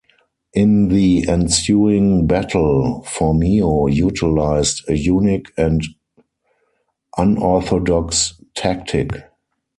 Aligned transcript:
In 0.55 0.87
the 0.87 1.27
ensuing 1.29 2.25
battle, 2.25 3.03
Phormio 3.07 3.85
utilized 3.85 4.83
a 4.87 4.95
unique 4.95 5.51
and 5.59 5.83
unorthodox 7.19 8.33
tactic. 8.55 9.21